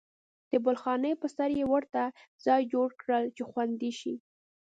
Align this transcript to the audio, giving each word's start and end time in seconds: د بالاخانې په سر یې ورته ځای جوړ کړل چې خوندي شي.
د 0.49 0.51
بالاخانې 0.63 1.11
په 1.21 1.27
سر 1.35 1.49
یې 1.59 1.65
ورته 1.71 2.03
ځای 2.45 2.61
جوړ 2.73 2.87
کړل 3.01 3.25
چې 3.35 3.43
خوندي 3.49 3.91
شي. 3.99 4.15